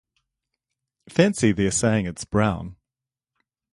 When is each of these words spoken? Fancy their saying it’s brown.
Fancy 1.09 1.51
their 1.51 1.69
saying 1.69 2.07
it’s 2.07 2.25
brown. 2.25 2.75